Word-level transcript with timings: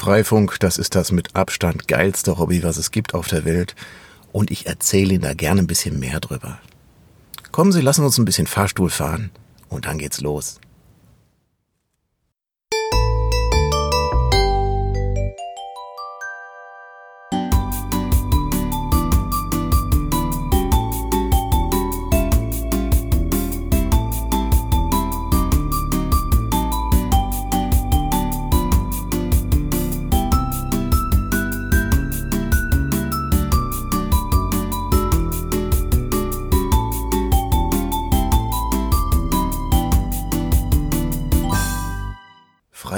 Freifunk, 0.00 0.58
das 0.60 0.78
ist 0.78 0.94
das 0.94 1.12
mit 1.12 1.36
Abstand 1.36 1.86
geilste 1.86 2.38
Hobby, 2.38 2.62
was 2.62 2.78
es 2.78 2.90
gibt 2.90 3.12
auf 3.12 3.28
der 3.28 3.44
Welt. 3.44 3.74
Und 4.32 4.50
ich 4.50 4.66
erzähle 4.66 5.12
Ihnen 5.12 5.24
da 5.24 5.34
gerne 5.34 5.60
ein 5.60 5.66
bisschen 5.66 6.00
mehr 6.00 6.20
drüber. 6.20 6.58
Kommen 7.52 7.70
Sie, 7.70 7.82
lassen 7.82 8.06
uns 8.06 8.16
ein 8.16 8.24
bisschen 8.24 8.46
Fahrstuhl 8.46 8.88
fahren. 8.88 9.28
Und 9.68 9.84
dann 9.84 9.98
geht's 9.98 10.22
los. 10.22 10.58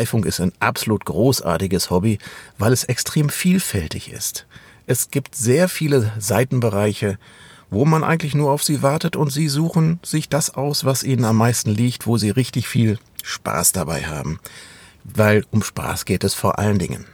Freifunk 0.02 0.26
ist 0.26 0.40
ein 0.40 0.50
absolut 0.58 1.04
großartiges 1.04 1.90
Hobby, 1.90 2.18
weil 2.58 2.72
es 2.72 2.82
extrem 2.82 3.28
vielfältig 3.28 4.10
ist. 4.10 4.46
Es 4.84 5.12
gibt 5.12 5.36
sehr 5.36 5.68
viele 5.68 6.10
Seitenbereiche, 6.18 7.20
wo 7.70 7.84
man 7.84 8.02
eigentlich 8.02 8.34
nur 8.34 8.50
auf 8.50 8.64
sie 8.64 8.82
wartet 8.82 9.14
und 9.14 9.30
sie 9.30 9.46
suchen 9.48 10.00
sich 10.02 10.28
das 10.28 10.50
aus, 10.50 10.84
was 10.84 11.04
ihnen 11.04 11.24
am 11.24 11.36
meisten 11.36 11.70
liegt, 11.70 12.08
wo 12.08 12.18
sie 12.18 12.30
richtig 12.30 12.66
viel 12.66 12.98
Spaß 13.22 13.70
dabei 13.70 14.02
haben. 14.06 14.40
Weil 15.04 15.44
um 15.52 15.62
Spaß 15.62 16.04
geht 16.04 16.24
es 16.24 16.34
vor 16.34 16.58
allen 16.58 16.80
Dingen. 16.80 17.04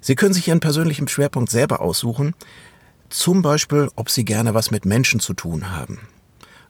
Sie 0.00 0.14
können 0.14 0.32
sich 0.32 0.48
ihren 0.48 0.60
persönlichen 0.60 1.08
Schwerpunkt 1.08 1.50
selber 1.50 1.82
aussuchen, 1.82 2.34
zum 3.10 3.42
Beispiel, 3.42 3.90
ob 3.96 4.08
sie 4.08 4.24
gerne 4.24 4.54
was 4.54 4.70
mit 4.70 4.86
Menschen 4.86 5.20
zu 5.20 5.34
tun 5.34 5.76
haben. 5.76 6.00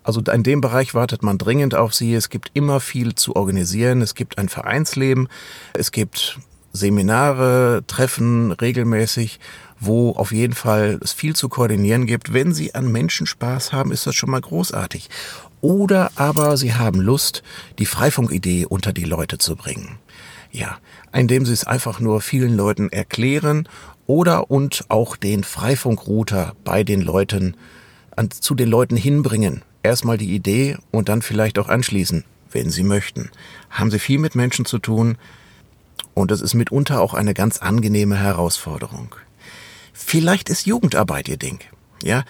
Also 0.05 0.21
in 0.21 0.43
dem 0.43 0.61
Bereich 0.61 0.95
wartet 0.95 1.23
man 1.23 1.39
dringend 1.39 1.75
auf 1.75 1.95
sie. 1.95 2.15
Es 2.15 2.29
gibt 2.29 2.51
immer 2.55 2.79
viel 2.79 3.15
zu 3.15 3.35
organisieren. 3.35 4.03
Es 4.03 4.15
gibt 4.15 4.39
ein 4.39 4.49
Vereinsleben. 4.49 5.29
Es 5.73 5.91
gibt 5.91 6.39
Seminare, 6.73 7.85
Treffen 7.87 8.53
regelmäßig, 8.53 9.41
wo 9.81 10.11
auf 10.11 10.33
jeden 10.33 10.55
Fall 10.55 10.99
es 11.03 11.13
viel 11.13 11.35
zu 11.35 11.49
koordinieren 11.49 12.07
gibt. 12.07 12.33
Wenn 12.33 12.53
Sie 12.53 12.75
an 12.75 12.93
Menschen 12.93 13.27
Spaß 13.27 13.73
haben, 13.73 13.93
ist 13.93 14.07
das 14.07 14.15
schon 14.15 14.31
mal 14.31 14.41
großartig. 14.41 15.09
Oder 15.61 16.11
aber 16.17 16.57
Sie 16.57 16.75
haben 16.75 17.01
Lust, 17.01 17.43
die 17.79 17.87
Freifunkidee 17.87 18.67
unter 18.67 18.93
die 18.93 19.05
Leute 19.05 19.39
zu 19.39 19.57
bringen. 19.57 19.99
Ja, 20.53 20.79
indem 21.13 21.47
Sie 21.47 21.53
es 21.53 21.67
einfach 21.67 22.01
nur 22.01 22.21
vielen 22.21 22.57
Leuten 22.57 22.91
erklären 22.91 23.69
oder 24.07 24.51
und 24.51 24.85
auch 24.89 25.17
den 25.17 25.45
Freifunkrouter 25.45 26.55
bei 26.65 26.85
den 26.85 27.01
Leuten 27.01 27.57
an, 28.17 28.31
zu 28.31 28.55
den 28.55 28.69
Leuten 28.69 28.97
hinbringen, 28.97 29.63
erstmal 29.85 30.19
die 30.19 30.35
Idee 30.35 30.77
und 30.91 31.09
dann 31.09 31.23
vielleicht 31.23 31.59
auch 31.59 31.69
anschließen, 31.69 32.25
wenn 32.51 32.71
Sie 32.71 32.83
möchten. 32.83 33.31
Haben 33.71 33.91
Sie 33.91 33.99
viel 33.99 34.19
mit 34.19 34.35
Menschen 34.35 34.65
zu 34.65 34.79
tun 34.79 35.19
und 36.15 36.31
es 36.31 36.41
ist 36.41 36.55
mitunter 36.55 37.01
auch 37.01 37.15
eine 37.15 37.35
ganz 37.35 37.59
angenehme 37.59 38.17
Herausforderung. 38.17 39.15
Vielleicht 39.93 40.49
ist 40.49 40.67
Jugendarbeit 40.67 41.29
Ihr 41.29 41.37
Ding. 41.37 41.61
Ja, 42.03 42.25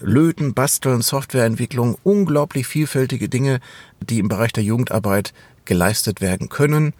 Löten, 0.00 0.52
Basteln, 0.52 1.00
Softwareentwicklung, 1.00 1.96
unglaublich 2.02 2.66
vielfältige 2.66 3.28
Dinge, 3.28 3.60
die 4.00 4.18
im 4.18 4.28
Bereich 4.28 4.52
der 4.52 4.64
Jugendarbeit 4.64 5.32
geleistet 5.64 6.20
werden 6.20 6.48
können. 6.48 6.92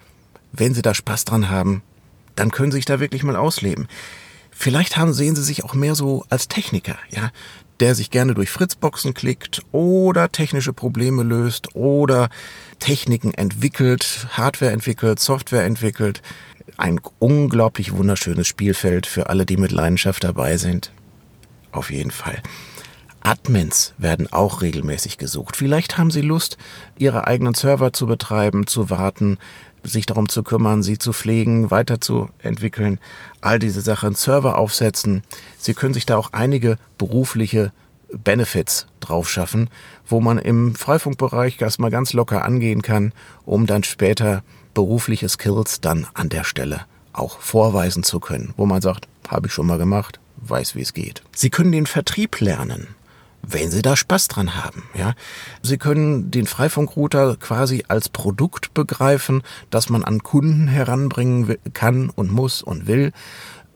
Wenn 0.51 0.73
Sie 0.73 0.81
da 0.81 0.93
Spaß 0.93 1.25
dran 1.25 1.49
haben, 1.49 1.83
dann 2.35 2.51
können 2.51 2.71
Sie 2.71 2.77
sich 2.77 2.85
da 2.85 2.99
wirklich 2.99 3.23
mal 3.23 3.35
ausleben. 3.35 3.87
Vielleicht 4.49 4.97
haben, 4.97 5.13
sehen 5.13 5.35
Sie 5.35 5.43
sich 5.43 5.63
auch 5.63 5.75
mehr 5.75 5.93
so 5.93 6.25
als 6.29 6.47
Techniker, 6.47 6.97
ja 7.09 7.31
der 7.79 7.95
sich 7.95 8.09
gerne 8.09 8.33
durch 8.33 8.49
Fritzboxen 8.49 9.13
klickt 9.13 9.61
oder 9.71 10.31
technische 10.31 10.73
Probleme 10.73 11.23
löst 11.23 11.75
oder 11.75 12.29
Techniken 12.79 13.33
entwickelt, 13.33 14.27
Hardware 14.31 14.71
entwickelt, 14.71 15.19
Software 15.19 15.65
entwickelt. 15.65 16.21
Ein 16.77 16.99
unglaublich 17.19 17.93
wunderschönes 17.93 18.47
Spielfeld 18.47 19.07
für 19.07 19.29
alle, 19.29 19.45
die 19.45 19.57
mit 19.57 19.71
Leidenschaft 19.71 20.23
dabei 20.23 20.57
sind. 20.57 20.91
Auf 21.71 21.91
jeden 21.91 22.11
Fall. 22.11 22.41
Admins 23.21 23.93
werden 23.97 24.31
auch 24.31 24.61
regelmäßig 24.61 25.17
gesucht. 25.17 25.55
Vielleicht 25.55 25.97
haben 25.97 26.11
Sie 26.11 26.21
Lust, 26.21 26.57
Ihre 26.97 27.27
eigenen 27.27 27.53
Server 27.53 27.93
zu 27.93 28.07
betreiben, 28.07 28.67
zu 28.67 28.89
warten, 28.89 29.37
sich 29.83 30.05
darum 30.05 30.29
zu 30.29 30.43
kümmern, 30.43 30.83
sie 30.83 30.97
zu 30.97 31.13
pflegen, 31.13 31.71
weiterzuentwickeln, 31.71 32.99
all 33.41 33.59
diese 33.59 33.81
Sachen, 33.81 34.15
Server 34.15 34.57
aufsetzen. 34.57 35.23
Sie 35.57 35.73
können 35.73 35.93
sich 35.93 36.05
da 36.05 36.17
auch 36.17 36.33
einige 36.33 36.77
berufliche 36.97 37.71
Benefits 38.11 38.87
drauf 38.99 39.29
schaffen, 39.29 39.69
wo 40.05 40.21
man 40.21 40.37
im 40.37 40.75
Freifunkbereich 40.75 41.59
erstmal 41.61 41.91
ganz 41.91 42.13
locker 42.13 42.45
angehen 42.45 42.81
kann, 42.81 43.13
um 43.45 43.65
dann 43.65 43.83
später 43.83 44.43
berufliche 44.73 45.27
Skills 45.29 45.81
dann 45.81 46.07
an 46.13 46.29
der 46.29 46.43
Stelle 46.43 46.81
auch 47.13 47.39
vorweisen 47.39 48.03
zu 48.03 48.19
können, 48.19 48.53
wo 48.57 48.65
man 48.65 48.81
sagt, 48.81 49.07
habe 49.27 49.47
ich 49.47 49.53
schon 49.53 49.67
mal 49.67 49.77
gemacht, 49.77 50.19
weiß, 50.37 50.75
wie 50.75 50.81
es 50.81 50.93
geht. 50.93 51.23
Sie 51.35 51.49
können 51.49 51.71
den 51.71 51.87
Vertrieb 51.87 52.39
lernen 52.39 52.87
wenn 53.49 53.71
Sie 53.71 53.81
da 53.81 53.95
Spaß 53.95 54.27
dran 54.27 54.55
haben. 54.55 54.83
Ja, 54.93 55.13
Sie 55.61 55.77
können 55.77 56.31
den 56.31 56.47
Freifunkrouter 56.47 57.37
quasi 57.37 57.85
als 57.87 58.09
Produkt 58.09 58.73
begreifen, 58.73 59.41
das 59.69 59.89
man 59.89 60.03
an 60.03 60.21
Kunden 60.23 60.67
heranbringen 60.67 61.55
kann 61.73 62.09
und 62.09 62.31
muss 62.31 62.61
und 62.61 62.87
will. 62.87 63.11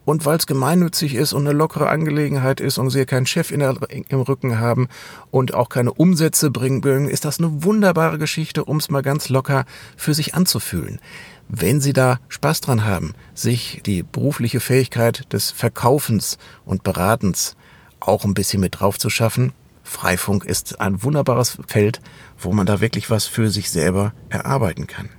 Und 0.04 0.26
weil 0.26 0.38
es 0.38 0.48
gemeinnützig 0.48 1.14
ist 1.14 1.32
und 1.32 1.48
eine 1.48 1.56
lockere 1.56 1.88
Angelegenheit 1.88 2.60
ist 2.60 2.78
und 2.80 2.90
Sie 2.90 3.06
keinen 3.06 3.28
Chef 3.28 3.50
der, 3.50 3.78
im 3.90 4.22
Rücken 4.22 4.60
haben 4.60 4.90
und 5.30 5.54
auch 5.54 5.70
keine 5.70 5.94
Umsätze 5.94 6.50
bringen 6.50 6.82
mögen, 6.84 7.08
ist 7.08 7.24
das 7.24 7.40
eine 7.40 7.64
wunderbare 7.64 8.18
Geschichte, 8.18 8.66
um 8.66 8.78
es 8.78 8.90
mal 8.90 9.04
ganz 9.04 9.30
locker 9.30 9.66
für 9.96 10.14
sich 10.14 10.34
anzufühlen. 10.34 11.00
Wenn 11.48 11.82
Sie 11.82 11.94
da 11.94 12.20
Spaß 12.30 12.62
dran 12.62 12.84
haben, 12.84 13.14
sich 13.36 13.82
die 13.86 14.04
berufliche 14.04 14.60
Fähigkeit 14.60 15.32
des 15.34 15.52
Verkaufens 15.52 16.38
und 16.66 16.84
Beratens 16.84 17.56
auch 18.02 18.26
ein 18.26 18.34
bisschen 18.34 18.62
mit 18.62 18.80
drauf 18.80 18.98
zu 18.98 19.10
schaffen. 19.10 19.54
Freifunk 19.84 20.46
ist 20.46 20.80
ein 20.82 21.04
wunderbares 21.04 21.58
Feld, 21.68 22.02
wo 22.38 22.54
man 22.54 22.66
da 22.66 22.82
wirklich 22.82 23.10
was 23.10 23.26
für 23.26 23.50
sich 23.50 23.72
selber 23.72 24.14
erarbeiten 24.30 24.88
kann. 24.88 25.10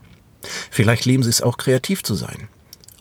Vielleicht 0.71 1.05
lieben 1.05 1.23
Sie 1.23 1.31
es 1.31 1.43
auch 1.43 1.56
kreativ 1.56 2.03
zu 2.03 2.15
sein. 2.15 2.49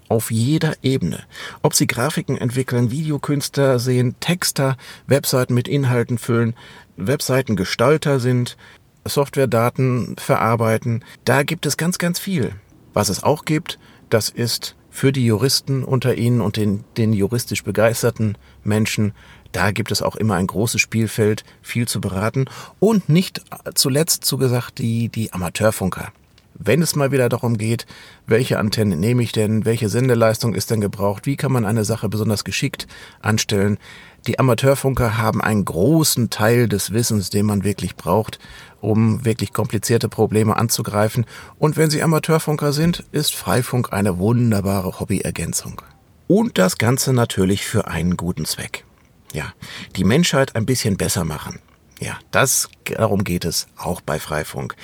Auf 0.10 0.30
jeder 0.30 0.76
Ebene. 0.84 1.24
Ob 1.62 1.74
Sie 1.74 1.88
Grafiken 1.88 2.38
entwickeln, 2.38 2.92
Videokünstler 2.92 3.80
sehen, 3.80 4.16
Texter, 4.20 4.76
Webseiten 5.08 5.54
mit 5.54 5.68
Inhalten 5.68 6.18
füllen, 6.18 6.56
Webseitengestalter 6.98 8.20
sind, 8.20 8.58
Softwaredaten 9.06 10.16
verarbeiten. 10.18 11.04
Da 11.26 11.44
gibt 11.44 11.66
es 11.66 11.78
ganz, 11.78 11.98
ganz 11.98 12.20
viel. 12.20 12.54
Was 12.94 13.10
es 13.10 13.24
auch 13.24 13.46
gibt, 13.46 13.80
das 14.10 14.30
ist 14.30 14.76
für 14.92 15.12
die 15.12 15.26
Juristen 15.26 15.84
unter 15.84 16.16
Ihnen 16.16 16.42
und 16.42 16.58
den, 16.58 16.84
den 16.98 17.14
juristisch 17.14 17.64
begeisterten 17.64 18.38
Menschen 18.64 19.14
da 19.52 19.72
gibt 19.72 19.92
es 19.92 20.02
auch 20.02 20.16
immer 20.16 20.36
ein 20.36 20.48
großes 20.48 20.80
Spielfeld, 20.80 21.44
viel 21.62 21.88
zu 21.88 22.00
beraten 22.00 22.46
und 22.80 23.10
nicht 23.10 23.42
zuletzt 23.76 24.26
zu 24.26 24.38
gesagt 24.38 24.80
die, 24.80 25.10
die 25.10 25.34
Amateurfunker. 25.34 26.12
Wenn 26.64 26.84
es 26.84 26.96
mal 26.96 27.12
wieder 27.12 27.28
darum 27.28 27.58
geht, 27.58 27.88
welche 28.28 28.60
Antenne 28.60 28.96
nehme 28.96 29.24
ich 29.24 29.32
denn, 29.32 29.66
welche 29.66 29.90
Sendeleistung 29.90 30.54
ist 30.54 30.70
denn 30.70 30.80
gebraucht, 30.80 31.26
wie 31.26 31.36
kann 31.36 31.52
man 31.52 31.66
eine 31.66 31.84
Sache 31.84 32.08
besonders 32.08 32.44
geschickt 32.44 32.88
anstellen, 33.20 33.80
die 34.28 34.38
Amateurfunker 34.38 35.18
haben 35.18 35.42
einen 35.42 35.66
großen 35.66 36.30
Teil 36.30 36.70
des 36.70 36.94
Wissens, 36.94 37.32
den 37.32 37.48
man 37.48 37.64
wirklich 37.64 37.96
braucht, 37.96 38.38
um 38.80 39.26
wirklich 39.26 39.54
komplizierte 39.54 40.08
Probleme 40.08 40.56
anzugreifen. 40.56 41.26
Und 41.58 41.78
wenn 41.78 41.90
Sie 41.90 42.04
Amateurfunker 42.04 42.74
sind, 42.74 43.04
ist 43.12 43.34
Freifunk 43.34 43.92
eine 43.92 44.20
wunderbare 44.20 45.00
Hobbyergänzung. 45.00 45.82
Und 46.28 46.60
das 46.60 46.78
Ganze 46.78 47.14
natürlich 47.14 47.66
für 47.66 47.88
einen 47.88 48.16
guten 48.16 48.46
Zweck. 48.46 48.86
Ja, 49.34 49.54
die 49.96 50.04
Menschheit 50.04 50.56
ein 50.56 50.68
bisschen 50.68 50.98
besser 50.98 51.26
machen. 51.26 51.60
Ja, 52.00 52.20
das, 52.30 52.70
darum 52.86 53.24
geht 53.24 53.46
es 53.46 53.66
auch 53.76 54.02
bei 54.02 54.20
Freifunk. 54.20 54.76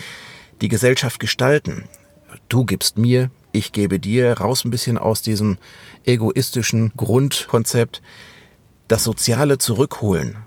Die 0.62 0.70
Gesellschaft 0.70 1.20
gestalten. 1.20 1.88
Du 2.50 2.66
gibst 2.66 2.98
mir, 2.98 3.30
ich 3.52 3.72
gebe 3.72 4.00
dir, 4.00 4.34
raus 4.34 4.66
ein 4.66 4.72
bisschen 4.72 4.98
aus 4.98 5.22
diesem 5.22 5.58
egoistischen 6.06 6.92
Grundkonzept. 6.98 8.02
Das 8.88 9.04
Soziale 9.04 9.58
zurückholen 9.58 10.38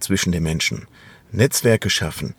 zwischen 0.00 0.32
den 0.32 0.42
Menschen. 0.42 0.86
Netzwerke 1.32 1.90
schaffen. 1.90 2.34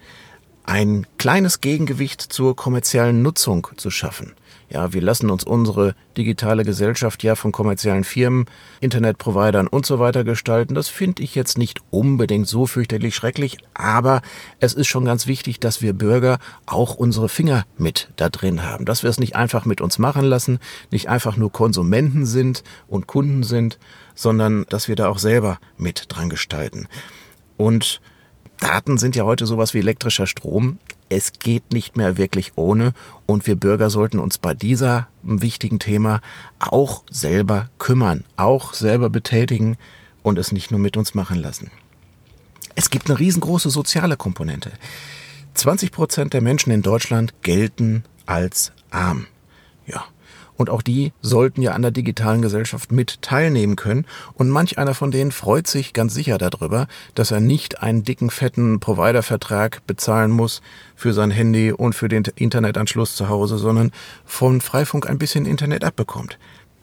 Ein 0.64 1.08
kleines 1.18 1.62
Gegengewicht 1.62 2.22
zur 2.22 2.56
kommerziellen 2.56 3.22
Nutzung 3.22 3.68
zu 3.78 3.90
schaffen. 3.90 4.34
Ja, 4.70 4.92
wir 4.92 5.02
lassen 5.02 5.30
uns 5.30 5.46
unsere 5.46 5.96
digitale 6.18 6.66
Gesellschaft 6.66 7.24
ja 7.24 7.36
von 7.36 7.54
kommerziellen 7.54 8.04
Firmen, 8.04 8.46
Internetprovidern 8.82 9.68
und 9.68 9.86
so 9.86 10.00
weiter 10.00 10.26
gestalten. 10.26 10.76
Das 10.76 10.90
finde 10.90 11.24
ich 11.24 11.36
jetzt 11.36 11.58
nicht 11.58 11.80
unbedingt 11.90 12.48
so 12.48 12.66
fürchterlich 12.66 13.16
schrecklich, 13.16 13.60
aber 13.74 14.22
es 14.60 14.74
ist 14.74 14.88
schon 14.88 15.06
ganz 15.06 15.26
wichtig, 15.26 15.62
dass 15.62 15.82
wir 15.82 15.94
Bürger 15.94 16.40
auch 16.66 16.96
unsere 16.96 17.30
Finger 17.30 17.66
mit 17.78 18.10
da 18.18 18.30
drin 18.30 18.64
haben, 18.64 18.84
dass 18.84 19.04
wir 19.04 19.10
es 19.10 19.20
nicht 19.20 19.38
einfach 19.38 19.64
mit 19.64 19.80
uns 19.80 20.00
machen 20.00 20.26
lassen, 20.26 20.60
nicht 20.92 21.08
einfach 21.08 21.38
nur 21.38 21.52
Konsumenten 21.52 22.26
sind 22.26 22.64
und 22.88 23.08
Kunden 23.08 23.44
sind, 23.44 23.80
sondern 24.16 24.66
dass 24.68 24.90
wir 24.90 24.98
da 24.98 25.08
auch 25.08 25.20
selber 25.20 25.60
mit 25.78 26.06
dran 26.10 26.30
gestalten. 26.30 26.88
Und 27.56 28.02
Daten 28.60 28.98
sind 28.98 29.16
ja 29.16 29.24
heute 29.24 29.46
sowas 29.46 29.74
wie 29.74 29.80
elektrischer 29.80 30.28
Strom. 30.28 30.80
Es 31.10 31.34
geht 31.34 31.72
nicht 31.72 31.96
mehr 31.96 32.18
wirklich 32.18 32.54
ohne 32.56 32.94
und 33.26 33.48
wir 33.48 33.56
Bürger 33.56 33.90
sollten 33.90 34.20
uns 34.20 34.38
bei 34.38 34.54
dieser 34.54 35.08
wichtigen 35.24 35.80
Thema 35.80 36.22
auch 36.60 37.04
selber 37.10 37.70
kümmern, 37.80 38.24
auch 38.36 38.74
selber 38.74 39.10
betätigen 39.10 39.78
und 40.24 40.38
es 40.38 40.52
nicht 40.52 40.72
nur 40.72 40.80
mit 40.80 40.98
uns 40.98 41.14
machen 41.14 41.38
lassen. 41.40 41.72
Es 42.76 42.90
gibt 42.90 43.10
eine 43.10 43.20
riesengroße 43.20 43.70
soziale 43.70 44.18
Komponente. 44.18 44.72
20 45.54 45.92
Prozent 45.92 46.34
der 46.34 46.42
Menschen 46.42 46.72
in 46.72 46.82
Deutschland 46.84 47.34
gelten 47.42 48.04
als 48.26 48.72
arm. 48.92 49.26
Ja, 49.88 50.06
und 50.58 50.70
auch 50.70 50.82
die 50.82 51.14
sollten 51.22 51.62
ja 51.62 51.72
an 51.72 51.84
der 51.84 51.92
digitalen 51.92 52.42
Gesellschaft 52.42 52.92
mit 52.92 53.22
teilnehmen 53.22 53.76
können. 53.76 54.06
Und 54.34 54.50
manch 54.50 54.78
einer 54.78 54.94
von 54.94 55.12
denen 55.12 55.32
freut 55.32 55.68
sich 55.68 55.94
ganz 55.94 56.14
sicher 56.14 56.38
darüber, 56.38 56.88
dass 57.16 57.32
er 57.32 57.40
nicht 57.40 57.82
einen 57.82 58.04
dicken, 58.04 58.30
fetten 58.30 58.80
Providervertrag 58.80 59.86
bezahlen 59.88 60.32
muss 60.32 60.62
für 60.96 61.14
sein 61.14 61.32
Handy 61.32 61.72
und 61.72 61.94
für 61.94 62.10
den 62.10 62.24
Internetanschluss 62.36 63.16
zu 63.16 63.30
Hause, 63.30 63.58
sondern 63.58 63.92
von 64.26 64.60
Freifunk 64.60 65.08
ein 65.08 65.20
bisschen 65.20 65.46
Internet 65.46 65.84
abbekommt. 65.84 66.38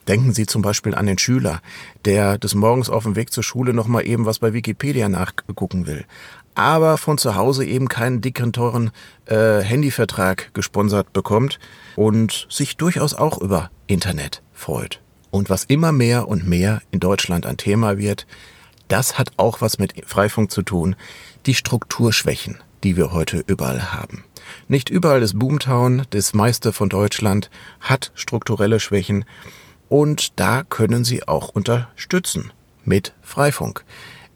Denken 0.09 0.33
Sie 0.33 0.47
zum 0.47 0.63
Beispiel 0.63 0.95
an 0.95 1.07
den 1.07 1.19
Schüler, 1.19 1.61
der 2.05 2.39
des 2.39 2.55
Morgens 2.55 2.91
auf 2.91 3.05
dem 3.05 3.17
Weg 3.17 3.33
zur 3.33 3.43
Schule 3.43 3.73
noch 3.73 3.87
mal 3.87 4.07
eben 4.07 4.27
was 4.27 4.39
bei 4.39 4.53
Wikipedia 4.53 5.09
nachgucken 5.09 5.87
will 5.87 6.05
aber 6.55 6.99
von 6.99 7.19
zu 7.19 7.35
Hause 7.35 7.65
eben 7.65 7.89
keinen 7.89 8.21
dicken, 8.21 8.53
teuren 8.53 8.91
äh, 9.27 9.61
Handyvertrag 9.61 10.55
gesponsert 10.55 11.13
bekommt 11.13 11.59
und 11.97 12.47
sich 12.49 12.77
durchaus 12.77 13.15
auch 13.15 13.41
über 13.41 13.71
Internet 13.87 14.43
freut. 14.53 15.01
Und 15.31 15.51
was 15.51 15.65
immer 15.65 15.91
mehr 15.91 16.29
und 16.29 16.47
mehr 16.47 16.81
in 16.93 17.01
Deutschland 17.01 17.45
ein 17.45 17.57
Thema 17.57 17.99
wird, 17.99 18.27
das 18.89 19.19
hat 19.19 19.33
auch 19.37 19.61
was 19.61 19.79
mit 19.79 19.95
Freifunk 20.07 20.51
zu 20.51 20.63
tun, 20.63 20.95
die 21.47 21.55
Strukturschwächen, 21.55 22.59
die 22.85 22.97
wir 22.97 23.13
heute 23.13 23.43
überall 23.47 23.93
haben. 23.93 24.25
Nicht 24.69 24.91
überall 24.91 25.23
ist 25.23 25.39
Boomtown, 25.39 26.03
das 26.11 26.35
meiste 26.35 26.73
von 26.73 26.89
Deutschland, 26.89 27.51
hat 27.81 28.13
strukturelle 28.15 28.79
Schwächen 28.79 29.25
und 29.89 30.39
da 30.41 30.63
können 30.63 31.05
Sie 31.05 31.27
auch 31.27 31.51
unterstützen 31.51 32.53
mit 32.85 33.15
Freifunk 33.23 33.85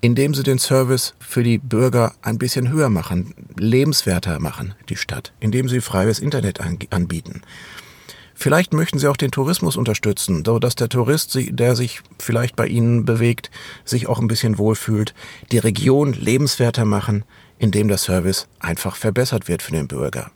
indem 0.00 0.34
sie 0.34 0.42
den 0.42 0.58
Service 0.58 1.14
für 1.18 1.42
die 1.42 1.58
Bürger 1.58 2.14
ein 2.22 2.38
bisschen 2.38 2.70
höher 2.70 2.88
machen, 2.88 3.34
lebenswerter 3.56 4.38
machen, 4.38 4.74
die 4.88 4.96
Stadt, 4.96 5.32
indem 5.40 5.68
sie 5.68 5.80
freies 5.80 6.18
Internet 6.20 6.60
anbieten. 6.90 7.42
Vielleicht 8.34 8.72
möchten 8.72 9.00
Sie 9.00 9.08
auch 9.08 9.16
den 9.16 9.32
Tourismus 9.32 9.76
unterstützen, 9.76 10.44
so 10.46 10.60
dass 10.60 10.76
der 10.76 10.88
Tourist, 10.88 11.36
der 11.36 11.74
sich 11.74 12.02
vielleicht 12.20 12.54
bei 12.54 12.68
Ihnen 12.68 13.04
bewegt, 13.04 13.50
sich 13.84 14.06
auch 14.06 14.20
ein 14.20 14.28
bisschen 14.28 14.58
wohlfühlt, 14.58 15.12
die 15.50 15.58
Region 15.58 16.12
lebenswerter 16.12 16.84
machen, 16.84 17.24
indem 17.58 17.88
der 17.88 17.98
Service 17.98 18.46
einfach 18.60 18.94
verbessert 18.94 19.48
wird 19.48 19.60
für 19.60 19.72
den 19.72 19.88
Bürger. 19.88 20.30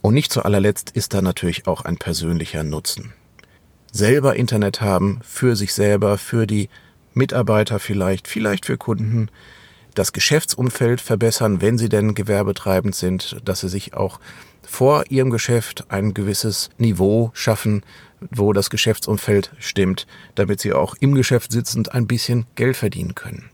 Und 0.00 0.14
nicht 0.14 0.32
zu 0.32 0.42
allerletzt 0.42 0.90
ist 0.90 1.14
da 1.14 1.22
natürlich 1.22 1.68
auch 1.68 1.82
ein 1.84 1.96
persönlicher 1.96 2.64
Nutzen. 2.64 3.12
Selber 3.92 4.36
Internet 4.36 4.80
haben, 4.80 5.20
für 5.22 5.56
sich 5.56 5.72
selber, 5.72 6.18
für 6.18 6.46
die 6.46 6.68
Mitarbeiter 7.14 7.78
vielleicht, 7.78 8.28
vielleicht 8.28 8.66
für 8.66 8.76
Kunden, 8.76 9.30
das 9.94 10.12
Geschäftsumfeld 10.12 11.00
verbessern, 11.00 11.60
wenn 11.60 11.78
sie 11.78 11.88
denn 11.88 12.14
gewerbetreibend 12.14 12.94
sind, 12.94 13.36
dass 13.44 13.60
sie 13.60 13.68
sich 13.68 13.94
auch 13.94 14.20
vor 14.62 15.04
ihrem 15.08 15.30
Geschäft 15.30 15.86
ein 15.88 16.14
gewisses 16.14 16.70
Niveau 16.78 17.30
schaffen, 17.32 17.82
wo 18.30 18.52
das 18.52 18.70
Geschäftsumfeld 18.70 19.52
stimmt, 19.58 20.06
damit 20.34 20.60
sie 20.60 20.72
auch 20.72 20.94
im 21.00 21.14
Geschäft 21.14 21.50
sitzend 21.52 21.94
ein 21.94 22.06
bisschen 22.06 22.46
Geld 22.54 22.76
verdienen 22.76 23.14
können. 23.14 23.50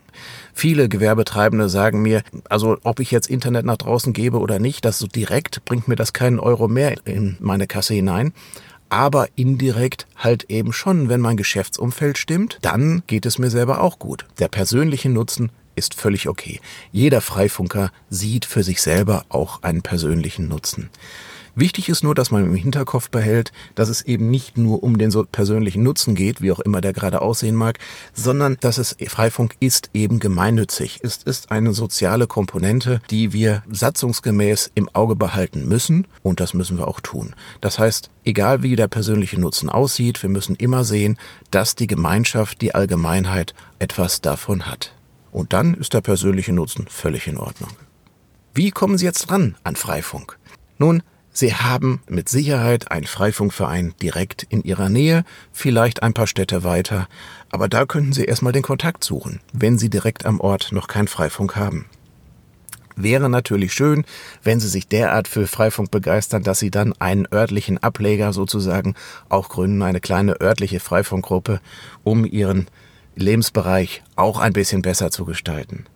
Viele 0.53 0.89
Gewerbetreibende 0.89 1.69
sagen 1.69 2.03
mir, 2.03 2.23
also 2.49 2.79
ob 2.85 3.01
ich 3.01 3.11
jetzt 3.11 3.29
Internet 3.29 3.65
nach 3.65 3.77
draußen 3.77 4.13
gebe 4.13 4.39
oder 4.39 4.59
nicht, 4.59 4.85
das 4.85 4.99
so 4.99 5.07
direkt 5.07 5.65
bringt 5.65 5.89
mir 5.89 5.97
das 5.97 6.13
keinen 6.13 6.39
Euro 6.39 6.69
mehr 6.69 6.95
in 7.05 7.37
meine 7.41 7.67
Kasse 7.67 7.95
hinein 7.95 8.33
aber 8.95 9.27
indirekt 9.35 10.07
halt 10.17 10.45
eben 10.45 10.73
schon, 10.73 11.09
wenn 11.09 11.21
mein 11.21 11.37
Geschäftsumfeld 11.37 12.17
stimmt, 12.17 12.59
dann 12.63 13.03
geht 13.09 13.27
es 13.27 13.39
mir 13.39 13.51
selber 13.51 13.81
auch 13.81 13.99
gut. 13.99 14.25
Der 14.39 14.47
persönliche 14.47 15.09
Nutzen 15.09 15.51
ist 15.75 15.95
völlig 15.95 16.29
okay. 16.29 16.61
Jeder 16.93 17.21
Freifunker 17.21 17.91
sieht 18.09 18.45
für 18.45 18.63
sich 18.63 18.81
selber 18.81 19.25
auch 19.31 19.65
einen 19.65 19.83
persönlichen 19.83 20.47
Nutzen. 20.47 20.91
Wichtig 21.57 21.89
ist 21.89 22.03
nur, 22.03 22.15
dass 22.17 22.33
man 22.33 22.45
im 22.45 22.55
Hinterkopf 22.55 23.11
behält, 23.11 23.53
dass 23.77 23.89
es 23.89 24.03
eben 24.03 24.29
nicht 24.29 24.59
nur 24.59 24.83
um 24.83 24.99
den 24.99 25.13
so 25.13 25.25
persönlichen 25.25 25.85
Nutzen 25.85 26.17
geht, 26.17 26.43
wie 26.43 26.51
auch 26.51 26.59
immer 26.61 26.81
der 26.81 26.93
gerade 26.93 27.23
aussehen 27.23 27.55
mag, 27.55 27.79
sondern 28.13 28.57
dass 28.61 28.79
es 28.79 28.97
Freifunk 29.07 29.55
ist 29.61 29.91
eben 29.95 30.19
gemeinnützig. 30.19 30.99
Es 31.03 31.19
ist 31.19 31.53
eine 31.53 31.73
soziale 31.73 32.27
Komponente, 32.27 33.01
die 33.11 33.33
wir 33.33 33.63
satzungsgemäß 33.71 34.73
im 34.75 34.89
Auge 34.89 35.15
behalten 35.15 35.69
müssen 35.69 36.09
und 36.23 36.41
das 36.41 36.55
müssen 36.55 36.77
wir 36.77 36.89
auch 36.89 37.01
tun. 37.01 37.35
Das 37.61 37.79
heißt, 37.79 38.11
egal 38.25 38.63
wie 38.63 38.75
der 38.75 38.89
persönliche 38.89 39.41
Nutzen 39.41 39.69
aussieht, 39.69 40.23
wir 40.23 40.31
müssen 40.31 40.57
immer 40.57 40.83
sehen, 40.83 41.19
dass 41.53 41.77
die 41.77 41.87
Gemeinschaft, 41.87 42.61
die 42.63 42.75
Allgemeinheit 42.75 43.55
etwas 43.79 44.21
davon 44.21 44.67
hat. 44.67 44.93
Und 45.31 45.53
dann 45.53 45.75
ist 45.75 45.95
der 45.95 46.01
persönliche 46.01 46.53
Nutzen 46.53 46.87
völlig 46.89 47.27
in 47.29 47.39
Ordnung. 47.39 47.71
Wie 48.55 48.71
kommen 48.71 48.99
Sie 48.99 49.05
jetzt 49.05 49.31
ran 49.31 49.57
an 49.65 49.77
Freifunk? 49.77 50.39
Nun, 50.79 51.03
Sie 51.37 51.53
haben 51.53 52.01
mit 52.09 52.29
Sicherheit 52.29 52.93
einen 52.93 53.09
Freifunkverein 53.09 53.93
direkt 54.01 54.45
in 54.45 54.63
Ihrer 54.63 54.89
Nähe, 54.89 55.25
vielleicht 55.53 56.05
ein 56.05 56.15
paar 56.15 56.29
Städte 56.29 56.63
weiter, 56.63 57.09
aber 57.51 57.69
da 57.69 57.87
könnten 57.87 58.13
Sie 58.13 58.25
erstmal 58.25 58.53
den 58.53 58.63
Kontakt 58.63 59.03
suchen, 59.03 59.41
wenn 59.53 59.77
Sie 59.77 59.91
direkt 59.91 60.27
am 60.27 60.39
Ort 60.39 60.71
noch 60.71 60.87
keinen 60.87 61.09
Freifunk 61.09 61.57
haben. 61.57 61.87
Wäre 62.95 63.29
natürlich 63.29 63.73
schön, 63.73 64.05
wenn 64.45 64.61
Sie 64.61 64.69
sich 64.69 64.87
derart 64.87 65.27
für 65.27 65.49
Freifunk 65.49 65.91
begeistern, 65.91 66.45
dass 66.45 66.61
Sie 66.61 66.71
dann 66.71 66.93
einen 67.01 67.27
örtlichen 67.33 67.83
Ableger 67.83 68.33
sozusagen 68.33 68.95
auch 69.29 69.49
gründen, 69.49 69.83
eine 69.83 70.01
kleine 70.01 70.41
örtliche 70.41 70.79
Freifunkgruppe, 70.79 71.61
um 72.05 72.25
Ihren 72.25 72.69
Lebensbereich 73.17 74.05
auch 74.15 74.39
ein 74.39 74.53
bisschen 74.53 74.83
besser 74.83 75.11
zu 75.11 75.25
gestalten. 75.25 75.87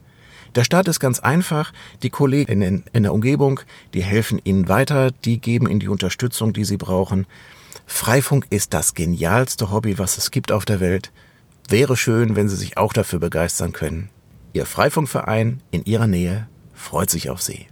Der 0.55 0.65
Start 0.65 0.89
ist 0.89 1.00
ganz 1.00 1.21
einfach. 1.21 1.73
Die 2.03 2.11
Kollegen 2.11 2.62
in, 2.62 2.85
in 2.93 3.03
der 3.03 3.15
Umgebung, 3.15 3.61
die 3.95 4.03
helfen 4.03 4.41
Ihnen 4.45 4.69
weiter, 4.69 5.11
die 5.11 5.41
geben 5.41 5.69
Ihnen 5.69 5.81
die 5.81 5.89
Unterstützung, 5.89 6.53
die 6.53 6.65
Sie 6.65 6.77
brauchen. 6.77 7.27
Freifunk 7.87 8.47
ist 8.50 8.75
das 8.75 8.95
genialste 8.95 9.71
Hobby, 9.71 9.99
was 9.99 10.19
es 10.19 10.31
gibt 10.31 10.53
auf 10.53 10.65
der 10.65 10.81
Welt. 10.81 11.12
Wäre 11.69 11.96
schön, 11.96 12.37
wenn 12.37 12.49
Sie 12.49 12.56
sich 12.56 12.77
auch 12.77 12.93
dafür 12.93 13.19
begeistern 13.19 13.72
können. 13.72 14.11
Ihr 14.53 14.67
Freifunkverein 14.67 15.63
in 15.70 15.84
Ihrer 15.84 16.06
Nähe 16.06 16.49
freut 16.75 17.11
sich 17.11 17.31
auf 17.31 17.43
Sie. 17.43 17.69